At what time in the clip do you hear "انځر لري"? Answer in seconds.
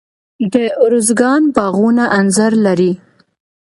2.19-2.93